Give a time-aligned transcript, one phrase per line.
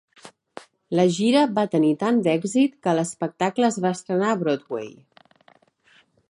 [0.99, 4.91] La gira va tenir tant d'èxit, que l'espectacle es va estrenar a Broadway.